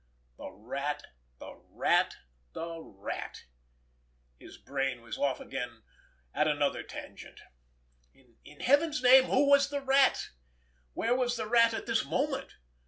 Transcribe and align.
The 0.39 0.49
Rat! 0.49 1.03
The 1.37 1.53
Rat! 1.69 2.15
The 2.53 2.79
Rat! 2.79 3.43
His 4.39 4.57
brain 4.57 5.03
was 5.03 5.15
off 5.19 5.39
again 5.39 5.83
at 6.33 6.47
another 6.47 6.81
tangent. 6.81 7.39
In 8.43 8.61
Heaven's 8.61 9.03
name, 9.03 9.25
who 9.25 9.47
was 9.47 9.69
the 9.69 9.81
Rat? 9.83 10.29
Where 10.93 11.13
was 11.13 11.37
the 11.37 11.45
Rat 11.45 11.75
at 11.75 11.85
this 11.85 12.03
moment? 12.03 12.55